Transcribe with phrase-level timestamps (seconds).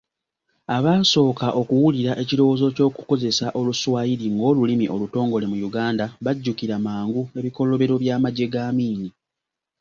[0.75, 9.01] Abasooka okuwulira ekirowoozo eky'okukozesa oluswayiri ng'olulimi olutongole mu Uganda bajjukira mangu ebikolobero by'amagye ga Amin.